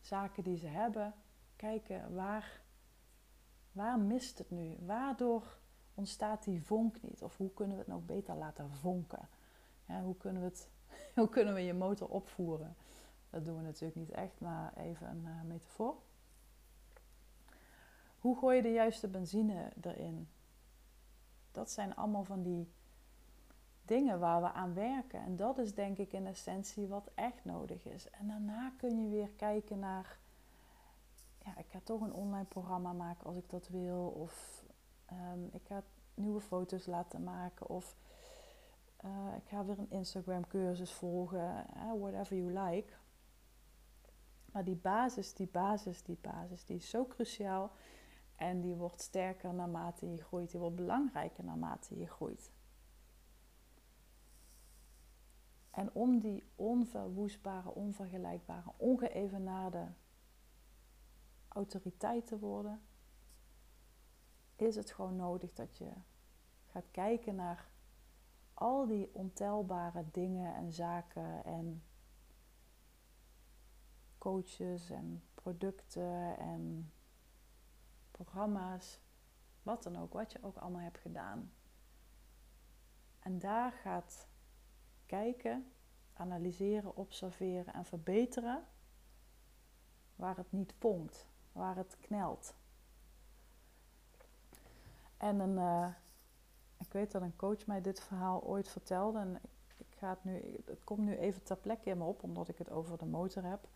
zaken 0.00 0.42
die 0.42 0.56
ze 0.56 0.66
hebben, 0.66 1.14
kijken 1.56 2.14
waar, 2.14 2.60
waar 3.72 3.98
mist 3.98 4.38
het 4.38 4.50
nu? 4.50 4.76
Waardoor 4.80 5.58
ontstaat 5.94 6.44
die 6.44 6.62
vonk 6.62 7.02
niet? 7.02 7.22
Of 7.22 7.36
hoe 7.36 7.52
kunnen 7.52 7.76
we 7.76 7.82
het 7.82 7.92
nog 7.92 8.04
beter 8.04 8.34
laten 8.34 8.70
vonken? 8.70 9.28
Hoe, 9.86 10.16
kunnen 10.16 10.42
we 10.42 10.48
het, 10.48 10.70
hoe 11.14 11.28
kunnen 11.28 11.54
we 11.54 11.60
je 11.60 11.74
motor 11.74 12.08
opvoeren? 12.08 12.76
Dat 13.30 13.44
doen 13.44 13.56
we 13.56 13.62
natuurlijk 13.62 13.94
niet 13.96 14.10
echt, 14.10 14.40
maar 14.40 14.76
even 14.76 15.08
een 15.08 15.24
uh, 15.24 15.42
metafoor. 15.42 15.96
Hoe 18.18 18.38
gooi 18.38 18.56
je 18.56 18.62
de 18.62 18.72
juiste 18.72 19.08
benzine 19.08 19.72
erin? 19.80 20.28
Dat 21.52 21.70
zijn 21.70 21.96
allemaal 21.96 22.24
van 22.24 22.42
die 22.42 22.72
dingen 23.90 24.18
waar 24.18 24.40
we 24.40 24.52
aan 24.52 24.74
werken. 24.74 25.20
En 25.20 25.36
dat 25.36 25.58
is 25.58 25.74
denk 25.74 25.98
ik 25.98 26.12
in 26.12 26.26
essentie 26.26 26.86
wat 26.86 27.10
echt 27.14 27.44
nodig 27.44 27.84
is. 27.84 28.10
En 28.10 28.28
daarna 28.28 28.72
kun 28.76 29.02
je 29.02 29.08
weer 29.08 29.30
kijken 29.36 29.78
naar, 29.78 30.18
ja, 31.44 31.58
ik 31.58 31.66
ga 31.68 31.80
toch 31.84 32.00
een 32.00 32.12
online 32.12 32.44
programma 32.44 32.92
maken 32.92 33.26
als 33.26 33.36
ik 33.36 33.50
dat 33.50 33.68
wil. 33.68 34.06
Of 34.06 34.64
um, 35.12 35.48
ik 35.52 35.66
ga 35.66 35.82
nieuwe 36.14 36.40
foto's 36.40 36.86
laten 36.86 37.24
maken. 37.24 37.68
Of 37.68 37.96
uh, 39.04 39.36
ik 39.36 39.48
ga 39.48 39.64
weer 39.64 39.78
een 39.78 39.90
Instagram 39.90 40.46
cursus 40.46 40.92
volgen. 40.92 41.66
Uh, 41.76 42.00
whatever 42.00 42.36
you 42.36 42.52
like. 42.52 42.92
Maar 44.52 44.64
die 44.64 44.76
basis, 44.76 45.34
die 45.34 45.48
basis, 45.48 46.02
die 46.02 46.18
basis, 46.20 46.64
die 46.64 46.76
is 46.76 46.90
zo 46.90 47.06
cruciaal. 47.06 47.70
En 48.36 48.60
die 48.60 48.74
wordt 48.74 49.00
sterker 49.00 49.54
naarmate 49.54 50.10
je 50.10 50.22
groeit. 50.22 50.50
Die 50.50 50.60
wordt 50.60 50.76
belangrijker 50.76 51.44
naarmate 51.44 51.98
je 51.98 52.06
groeit. 52.06 52.50
En 55.70 55.92
om 55.92 56.18
die 56.18 56.50
onverwoestbare, 56.56 57.74
onvergelijkbare, 57.74 58.72
ongeëvenaarde 58.76 59.92
autoriteit 61.48 62.26
te 62.26 62.38
worden, 62.38 62.82
is 64.56 64.76
het 64.76 64.90
gewoon 64.90 65.16
nodig 65.16 65.52
dat 65.52 65.76
je 65.76 65.92
gaat 66.66 66.90
kijken 66.90 67.34
naar 67.34 67.70
al 68.54 68.86
die 68.86 69.14
ontelbare 69.14 70.04
dingen 70.10 70.54
en 70.54 70.72
zaken 70.72 71.44
en 71.44 71.82
coaches 74.18 74.90
en 74.90 75.22
producten 75.34 76.38
en 76.38 76.92
programma's, 78.10 79.00
wat 79.62 79.82
dan 79.82 79.96
ook, 79.96 80.12
wat 80.12 80.32
je 80.32 80.42
ook 80.42 80.56
allemaal 80.56 80.80
hebt 80.80 80.98
gedaan. 80.98 81.52
En 83.18 83.38
daar 83.38 83.72
gaat 83.72 84.28
kijken, 85.10 85.72
analyseren, 86.12 86.96
observeren 86.96 87.74
en 87.74 87.84
verbeteren 87.84 88.64
waar 90.16 90.36
het 90.36 90.52
niet 90.52 90.78
ponkt, 90.78 91.26
waar 91.52 91.76
het 91.76 91.96
knelt. 92.00 92.54
En 95.16 95.40
een, 95.40 95.56
uh, 95.56 95.86
ik 96.78 96.92
weet 96.92 97.10
dat 97.10 97.22
een 97.22 97.36
coach 97.36 97.66
mij 97.66 97.80
dit 97.80 98.00
verhaal 98.00 98.42
ooit 98.42 98.68
vertelde. 98.68 99.18
En 99.18 99.40
ik, 99.76 99.86
ga 99.96 100.08
het, 100.08 100.24
nu, 100.24 100.60
het 100.64 100.84
komt 100.84 101.00
nu 101.00 101.16
even 101.16 101.42
ter 101.42 101.56
plekke 101.56 101.90
in 101.90 101.98
me 101.98 102.04
op, 102.04 102.22
omdat 102.22 102.48
ik 102.48 102.58
het 102.58 102.70
over 102.70 102.98
de 102.98 103.06
motor 103.06 103.44
heb. 103.44 103.68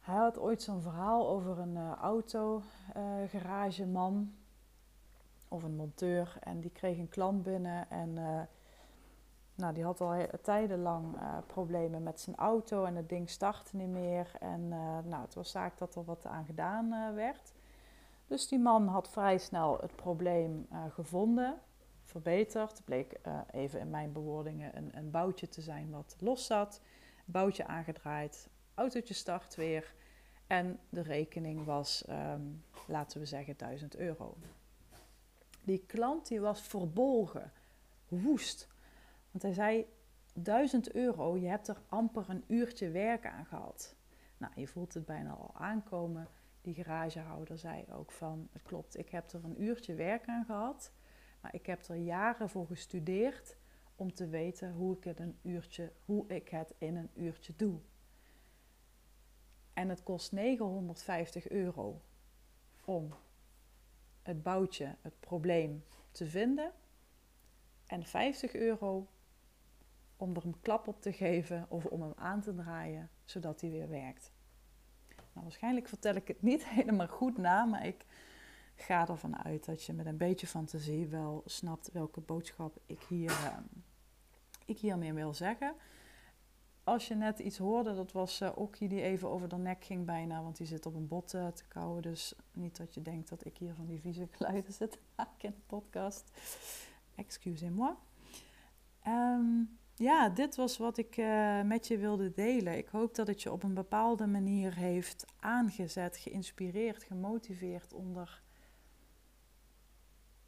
Hij 0.00 0.16
had 0.16 0.38
ooit 0.38 0.62
zo'n 0.62 0.82
verhaal 0.82 1.28
over 1.28 1.58
een 1.58 1.76
uh, 1.76 1.92
auto, 1.92 2.62
uh, 2.96 3.28
garageman 3.28 4.34
of 5.48 5.62
een 5.62 5.76
monteur. 5.76 6.36
En 6.40 6.60
die 6.60 6.70
kreeg 6.70 6.98
een 6.98 7.08
klant 7.08 7.42
binnen 7.42 7.90
en 7.90 8.18
nou, 9.60 9.74
die 9.74 9.84
had 9.84 10.00
al 10.00 10.26
tijdenlang 10.42 11.14
uh, 11.14 11.38
problemen 11.46 12.02
met 12.02 12.20
zijn 12.20 12.36
auto 12.36 12.84
en 12.84 12.96
het 12.96 13.08
ding 13.08 13.30
startte 13.30 13.76
niet 13.76 13.88
meer. 13.88 14.30
En 14.40 14.68
nou, 15.08 15.22
het 15.22 15.34
was 15.34 15.50
zaak 15.50 15.78
dat 15.78 15.94
er 15.94 16.04
wat 16.04 16.26
aan 16.26 16.44
gedaan 16.44 17.14
werd. 17.14 17.52
Dus 18.26 18.48
die 18.48 18.58
man 18.58 18.86
had 18.86 19.10
vrij 19.10 19.38
snel 19.38 19.78
het 19.80 19.96
probleem 19.96 20.68
gevonden, 20.88 21.58
verbeterd. 22.04 22.70
Het 22.70 22.84
bleek 22.84 23.20
even 23.50 23.80
in 23.80 23.90
mijn 23.90 24.12
bewoordingen 24.12 24.76
een, 24.76 24.90
een 24.94 25.10
boutje 25.10 25.48
te 25.48 25.60
zijn 25.60 25.90
wat 25.90 26.16
los 26.18 26.46
zat. 26.46 26.80
Boutje 27.24 27.66
aangedraaid, 27.66 28.48
autootje 28.74 29.14
start 29.14 29.54
weer. 29.54 29.94
En 30.50 30.78
de 30.88 31.00
rekening 31.00 31.64
was, 31.64 32.04
um, 32.08 32.64
laten 32.86 33.20
we 33.20 33.26
zeggen, 33.26 33.56
1000 33.56 33.96
euro. 33.96 34.36
Die 35.62 35.84
klant 35.86 36.28
die 36.28 36.40
was 36.40 36.60
verbolgen, 36.60 37.52
woest. 38.08 38.68
Want 39.30 39.42
hij 39.42 39.52
zei, 39.52 39.86
1000 40.34 40.92
euro, 40.92 41.36
je 41.36 41.48
hebt 41.48 41.68
er 41.68 41.82
amper 41.88 42.24
een 42.28 42.44
uurtje 42.46 42.90
werk 42.90 43.26
aan 43.26 43.46
gehad. 43.46 43.96
Nou, 44.36 44.52
je 44.56 44.66
voelt 44.66 44.94
het 44.94 45.04
bijna 45.04 45.30
al 45.30 45.50
aankomen. 45.54 46.28
Die 46.60 46.74
garagehouder 46.74 47.58
zei 47.58 47.84
ook 47.92 48.12
van, 48.12 48.48
het 48.52 48.62
klopt, 48.62 48.98
ik 48.98 49.10
heb 49.10 49.32
er 49.32 49.44
een 49.44 49.62
uurtje 49.62 49.94
werk 49.94 50.26
aan 50.26 50.44
gehad. 50.44 50.92
Maar 51.40 51.54
ik 51.54 51.66
heb 51.66 51.84
er 51.84 51.96
jaren 51.96 52.48
voor 52.48 52.66
gestudeerd 52.66 53.56
om 53.96 54.14
te 54.14 54.28
weten 54.28 54.72
hoe 54.72 54.96
ik 54.96 55.04
het, 55.04 55.20
een 55.20 55.38
uurtje, 55.42 55.92
hoe 56.04 56.26
ik 56.28 56.48
het 56.48 56.74
in 56.78 56.96
een 56.96 57.10
uurtje 57.14 57.52
doe. 57.56 57.80
En 59.72 59.88
het 59.88 60.02
kost 60.02 60.32
950 60.32 61.48
euro 61.48 62.02
om 62.84 63.14
het 64.22 64.42
boutje, 64.42 64.96
het 65.00 65.20
probleem 65.20 65.84
te 66.10 66.26
vinden. 66.26 66.72
En 67.86 68.04
50 68.04 68.54
euro 68.54 69.08
om 70.20 70.36
er 70.36 70.44
een 70.44 70.60
klap 70.60 70.88
op 70.88 71.02
te 71.02 71.12
geven 71.12 71.66
of 71.68 71.84
om 71.86 72.02
hem 72.02 72.12
aan 72.16 72.40
te 72.40 72.54
draaien, 72.54 73.10
zodat 73.24 73.60
hij 73.60 73.70
weer 73.70 73.88
werkt. 73.88 74.32
Nou, 75.16 75.46
waarschijnlijk 75.46 75.88
vertel 75.88 76.14
ik 76.14 76.28
het 76.28 76.42
niet 76.42 76.66
helemaal 76.76 77.08
goed 77.08 77.38
na, 77.38 77.64
maar 77.64 77.86
ik 77.86 78.06
ga 78.74 79.08
ervan 79.08 79.44
uit 79.44 79.64
dat 79.64 79.84
je 79.84 79.92
met 79.92 80.06
een 80.06 80.16
beetje 80.16 80.46
fantasie 80.46 81.06
wel 81.06 81.42
snapt 81.44 81.92
welke 81.92 82.20
boodschap 82.20 82.78
ik 82.86 83.02
hier, 83.08 83.30
uh, 83.30 83.56
ik 84.66 84.78
hiermee 84.78 85.12
wil 85.12 85.34
zeggen 85.34 85.74
als 86.84 87.08
je 87.08 87.14
net 87.14 87.38
iets 87.38 87.58
hoorde, 87.58 87.94
dat 87.94 88.12
was 88.12 88.40
uh, 88.40 88.50
Okkie 88.54 88.88
die 88.88 89.02
even 89.02 89.28
over 89.28 89.48
de 89.48 89.56
nek 89.56 89.84
ging 89.84 90.06
bijna, 90.06 90.42
want 90.42 90.56
die 90.56 90.66
zit 90.66 90.86
op 90.86 90.94
een 90.94 91.08
bot 91.08 91.34
uh, 91.34 91.46
te 91.46 91.64
kauwen. 91.68 92.02
Dus 92.02 92.34
niet 92.52 92.76
dat 92.76 92.94
je 92.94 93.02
denkt 93.02 93.28
dat 93.28 93.44
ik 93.44 93.56
hier 93.56 93.74
van 93.74 93.86
die 93.86 94.00
vieze 94.00 94.28
geluiden 94.30 94.72
zit 94.82 94.90
te 94.90 94.98
maken 95.16 95.48
in 95.48 95.54
de 95.54 95.62
podcast. 95.66 96.30
Excusez-moi. 97.14 97.94
Um, 99.06 99.78
ja, 100.00 100.28
dit 100.28 100.56
was 100.56 100.76
wat 100.76 100.98
ik 100.98 101.16
uh, 101.16 101.62
met 101.62 101.86
je 101.86 101.98
wilde 101.98 102.32
delen. 102.32 102.76
Ik 102.76 102.88
hoop 102.88 103.14
dat 103.14 103.26
het 103.26 103.42
je 103.42 103.52
op 103.52 103.62
een 103.62 103.74
bepaalde 103.74 104.26
manier 104.26 104.74
heeft 104.74 105.24
aangezet, 105.40 106.16
geïnspireerd, 106.16 107.02
gemotiveerd 107.02 107.92
om 107.92 108.16
er 108.16 108.42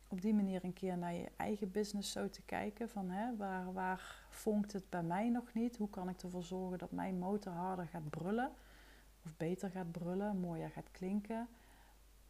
op 0.09 0.21
die 0.21 0.35
manier 0.35 0.65
een 0.65 0.73
keer 0.73 0.99
naar 0.99 1.15
je 1.15 1.29
eigen 1.37 1.71
business 1.71 2.13
zo 2.13 2.29
te 2.29 2.43
kijken. 2.43 2.89
Van 2.89 3.11
hè, 3.11 3.37
waar, 3.37 3.73
waar 3.73 4.27
vonkt 4.29 4.73
het 4.73 4.91
bij 4.91 5.03
mij 5.03 5.29
nog 5.29 5.55
niet? 5.55 5.77
Hoe 5.77 5.91
kan 5.91 6.09
ik 6.09 6.23
ervoor 6.23 6.45
zorgen 6.45 6.79
dat 6.79 6.93
mijn 6.93 7.19
motor 7.19 7.53
harder 7.53 7.87
gaat 7.87 8.11
brullen? 8.11 8.53
Of 9.25 9.37
beter 9.37 9.71
gaat 9.71 9.93
brullen, 9.93 10.41
mooier 10.41 10.71
gaat 10.71 10.91
klinken? 10.91 11.49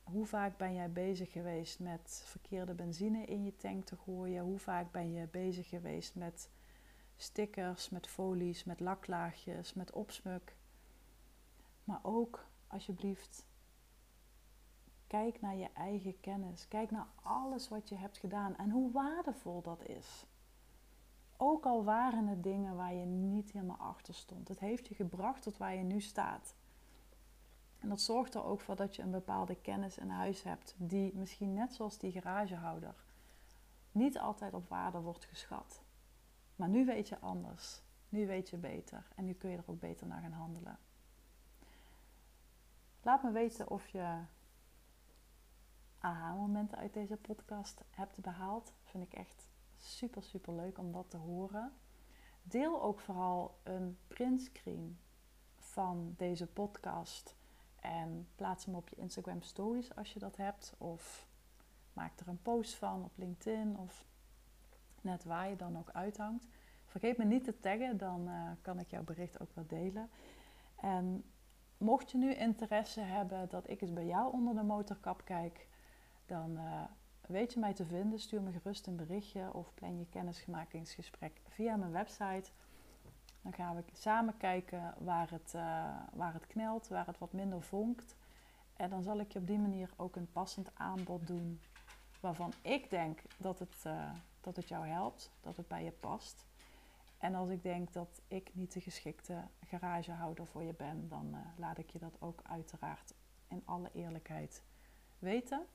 Hoe 0.03 0.27
vaak 0.27 0.57
ben 0.57 0.75
jij 0.75 0.93
bezig 0.93 1.33
geweest 1.33 1.81
met 1.81 2.23
verkeerde 2.27 2.75
benzine 2.75 3.25
in 3.25 3.45
je 3.45 3.57
tank 3.57 3.85
te 3.85 3.97
gooien? 3.97 4.43
Hoe 4.43 4.59
vaak 4.59 4.93
ben 4.93 5.13
je 5.13 5.29
bezig 5.31 5.69
geweest 5.69 6.15
met 6.15 6.49
stickers, 7.23 7.89
met 7.89 8.07
folies, 8.07 8.65
met 8.65 8.81
laklaagjes, 8.81 9.75
met 9.75 9.93
opsmuk? 9.93 10.57
Maar 11.85 12.01
ook 12.03 12.47
alsjeblieft 12.67 13.45
Kijk 15.13 15.41
naar 15.41 15.57
je 15.57 15.69
eigen 15.75 16.21
kennis. 16.21 16.69
Kijk 16.69 16.91
naar 16.91 17.07
alles 17.23 17.69
wat 17.69 17.89
je 17.89 17.95
hebt 17.95 18.19
gedaan 18.19 18.57
en 18.57 18.71
hoe 18.71 18.93
waardevol 18.93 19.63
dat 19.63 19.89
is. 19.89 20.27
Ook 21.37 21.65
al 21.65 21.85
waren 21.85 22.27
het 22.27 22.43
dingen 22.43 22.77
waar 22.77 22.95
je 22.95 23.05
niet 23.05 23.53
helemaal 23.53 23.77
achter 23.77 24.15
stond. 24.15 24.49
Het 24.49 24.61
heeft 24.61 24.87
je 24.87 24.95
gebracht 24.95 25.43
tot 25.43 25.57
waar 25.57 25.75
je 25.75 25.83
nu 25.83 26.01
staat. 26.01 26.55
En 27.79 27.89
dat 27.89 28.01
zorgt 28.01 28.35
er 28.35 28.45
ook 28.45 28.61
voor 28.61 28.77
dat 28.77 28.97
je 28.97 29.03
een 29.03 29.11
bepaalde 29.11 29.55
kennis 29.55 29.99
in 29.99 30.09
huis 30.09 30.43
hebt, 30.43 30.75
die 30.79 31.15
misschien 31.15 31.55
net 31.55 31.75
zoals 31.75 31.99
die 31.99 32.13
garagehouder 32.13 32.95
niet 33.91 34.19
altijd 34.19 34.55
op 34.55 34.69
waarde 34.69 35.01
wordt 35.01 35.25
geschat. 35.25 35.82
Maar 36.57 36.69
nu 36.69 36.85
weet 36.85 37.09
je 37.09 37.19
anders. 37.19 37.83
Nu 38.09 38.27
weet 38.27 38.51
je 38.51 38.57
beter 38.57 39.09
en 39.17 39.25
nu 39.25 39.33
kun 39.33 39.51
je 39.51 39.57
er 39.57 39.71
ook 39.71 39.81
beter 39.81 40.07
naar 40.07 40.21
gaan 40.21 40.33
handelen. 40.33 40.79
Laat 43.03 43.23
me 43.23 43.31
weten 43.31 43.69
of 43.69 43.89
je 43.89 44.19
aha-momenten 45.99 46.79
uit 46.79 46.95
deze 46.95 47.17
podcast 47.17 47.81
hebt 47.91 48.21
behaald. 48.21 48.73
Vind 48.83 49.05
ik 49.05 49.13
echt 49.13 49.49
super, 49.77 50.23
super 50.23 50.55
leuk 50.55 50.79
om 50.79 50.93
dat 50.93 51.11
te 51.11 51.17
horen. 51.17 51.73
Deel 52.43 52.83
ook 52.83 53.01
vooral 53.01 53.61
een 53.63 53.99
printscreen 54.09 54.99
van 55.57 56.15
deze 56.17 56.47
podcast 56.47 57.37
en 57.81 58.29
plaats 58.35 58.65
hem 58.65 58.75
op 58.75 58.89
je 58.89 58.97
Instagram 58.97 59.43
stories 59.43 59.95
als 59.95 60.13
je 60.13 60.19
dat 60.19 60.37
hebt. 60.37 60.75
Of 60.79 61.29
maak 61.93 62.21
er 62.21 62.29
een 62.29 62.43
post 62.43 62.75
van 62.75 63.05
op 63.05 63.13
LinkedIn 63.17 63.79
of 63.79 64.07
net 65.03 65.25
waar 65.25 65.49
je 65.49 65.57
dan 65.57 65.79
ook 65.79 65.91
uithangt. 65.91 66.47
Vergeet 66.85 67.17
me 67.17 67.25
niet 67.25 67.45
te 67.45 67.61
taggen, 67.61 67.97
dan 67.97 68.29
uh, 68.29 68.51
kan 68.63 68.79
ik 68.79 68.91
jouw 68.91 69.03
bericht 69.03 69.41
ook 69.41 69.55
wel 69.55 69.67
delen. 69.67 70.11
En 70.77 71.25
mocht 71.79 72.11
je 72.11 72.19
nu 72.19 72.35
interesse 72.35 73.01
hebben 73.01 73.49
dat 73.49 73.71
ik 73.71 73.81
eens 73.81 73.93
bij 73.93 74.07
jou 74.07 74.33
onder 74.33 74.55
de 74.55 74.63
motorkap 74.63 75.25
kijk, 75.25 75.69
dan 76.27 76.51
uh, 76.51 76.83
weet 77.27 77.53
je 77.53 77.61
mij 77.61 77.75
te 77.75 77.85
vinden. 77.85 78.19
Stuur 78.19 78.43
me 78.43 78.53
gerust 78.53 78.87
een 78.87 78.97
berichtje 78.97 79.53
of 79.53 79.75
plan 79.75 79.99
je 79.99 80.07
kennismakingsgesprek 80.09 81.41
via 81.49 81.77
mijn 81.77 81.93
website. 81.93 82.51
Dan 83.43 83.53
gaan 83.53 83.77
we 83.77 83.83
samen 83.93 84.37
kijken 84.37 84.95
waar 84.99 85.31
het, 85.31 85.53
uh, 85.57 85.63
waar 86.13 86.33
het 86.33 86.47
knelt, 86.47 86.89
waar 86.89 87.07
het 87.07 87.19
wat 87.19 87.33
minder 87.33 87.63
vonkt. 87.63 88.17
En 88.77 88.91
dan 88.91 89.03
zal 89.03 89.19
ik 89.21 89.33
je 89.33 89.39
op 89.39 89.47
die 89.47 89.59
manier 89.59 89.91
ook 89.97 90.17
een 90.17 90.33
passend 90.33 90.71
aanbod 90.75 91.27
doen 91.27 91.61
waarvan 92.21 92.53
ik 92.63 92.91
denk 92.91 93.23
dat 93.37 93.59
het, 93.59 93.85
dat 94.43 94.57
het 94.57 94.69
jou 94.69 94.87
helpt, 94.87 95.33
dat 95.41 95.57
het 95.57 95.69
bij 95.69 95.85
je 95.85 95.93
past. 95.93 96.47
En 97.19 97.35
als 97.35 97.49
ik 97.49 97.63
denk 97.63 97.93
dat 97.93 98.23
ik 98.29 98.51
niet 98.55 98.73
de 98.73 98.81
geschikte 98.81 99.43
garagehouder 99.65 100.47
voor 100.47 100.63
je 100.63 100.75
ben, 100.75 101.09
dan 101.09 101.37
laat 101.57 101.79
ik 101.79 101.91
je 101.91 101.99
dat 101.99 102.21
ook 102.21 102.41
uiteraard 102.43 103.15
in 103.49 103.63
alle 103.65 103.91
eerlijkheid 103.93 104.63
weten. 105.19 105.67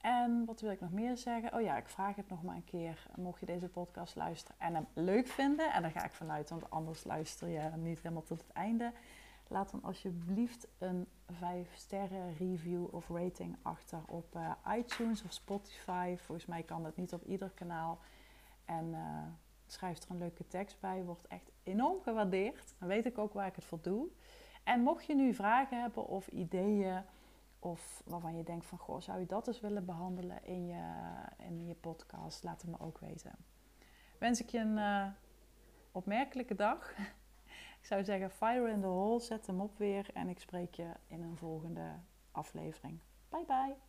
En 0.00 0.44
wat 0.44 0.60
wil 0.60 0.70
ik 0.70 0.80
nog 0.80 0.92
meer 0.92 1.16
zeggen? 1.16 1.54
Oh 1.54 1.60
ja, 1.60 1.76
ik 1.76 1.88
vraag 1.88 2.16
het 2.16 2.28
nog 2.28 2.42
maar 2.42 2.56
een 2.56 2.64
keer. 2.64 3.06
Mocht 3.16 3.40
je 3.40 3.46
deze 3.46 3.68
podcast 3.68 4.16
luisteren 4.16 4.60
en 4.60 4.74
hem 4.74 4.86
leuk 4.92 5.26
vinden, 5.26 5.72
en 5.72 5.82
daar 5.82 5.90
ga 5.90 6.04
ik 6.04 6.12
vanuit, 6.12 6.50
want 6.50 6.70
anders 6.70 7.04
luister 7.04 7.48
je 7.48 7.70
niet 7.76 8.02
helemaal 8.02 8.22
tot 8.22 8.40
het 8.40 8.52
einde. 8.52 8.92
Laat 9.48 9.70
dan 9.70 9.82
alsjeblieft 9.82 10.68
een 10.78 11.08
5 11.26 11.74
sterren 11.74 12.36
review 12.36 12.94
of 12.94 13.08
rating 13.08 13.56
achter 13.62 14.00
op 14.06 14.36
uh, 14.36 14.52
iTunes 14.76 15.22
of 15.22 15.32
Spotify. 15.32 16.16
Volgens 16.16 16.46
mij 16.46 16.62
kan 16.62 16.82
dat 16.82 16.96
niet 16.96 17.12
op 17.12 17.24
ieder 17.24 17.50
kanaal. 17.50 17.98
En 18.64 18.88
uh, 18.88 19.22
schrijf 19.66 20.02
er 20.02 20.10
een 20.10 20.18
leuke 20.18 20.46
tekst 20.46 20.80
bij. 20.80 21.04
Wordt 21.04 21.26
echt 21.26 21.50
enorm 21.62 22.00
gewaardeerd. 22.02 22.74
Dan 22.78 22.88
weet 22.88 23.06
ik 23.06 23.18
ook 23.18 23.32
waar 23.32 23.46
ik 23.46 23.54
het 23.54 23.64
voor 23.64 23.82
doe. 23.82 24.08
En 24.64 24.80
mocht 24.80 25.04
je 25.04 25.14
nu 25.14 25.34
vragen 25.34 25.80
hebben 25.80 26.06
of 26.06 26.28
ideeën 26.28 27.02
Of 27.58 28.02
waarvan 28.04 28.36
je 28.36 28.42
denkt 28.42 28.66
van, 28.66 28.78
goh, 28.78 29.00
zou 29.00 29.18
je 29.18 29.26
dat 29.26 29.46
eens 29.46 29.60
willen 29.60 29.84
behandelen 29.84 30.44
in 30.44 30.66
je, 30.66 30.82
in 31.38 31.66
je 31.66 31.74
podcast? 31.74 32.42
Laat 32.42 32.62
het 32.62 32.70
me 32.70 32.80
ook 32.80 32.98
weten. 32.98 33.32
Wens 34.18 34.40
ik 34.40 34.48
je 34.48 34.58
een 34.58 34.76
uh, 34.76 35.06
opmerkelijke 35.92 36.54
dag. 36.54 36.94
Ik 37.80 37.86
zou 37.86 38.04
zeggen, 38.04 38.30
fire 38.30 38.70
in 38.70 38.80
the 38.80 38.86
hole, 38.86 39.20
zet 39.20 39.46
hem 39.46 39.60
op 39.60 39.78
weer. 39.78 40.10
En 40.14 40.28
ik 40.28 40.38
spreek 40.38 40.74
je 40.74 40.92
in 41.06 41.22
een 41.22 41.36
volgende 41.36 42.00
aflevering. 42.30 42.98
Bye 43.28 43.44
bye. 43.46 43.87